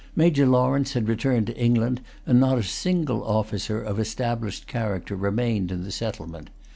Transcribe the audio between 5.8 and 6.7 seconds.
the settlement.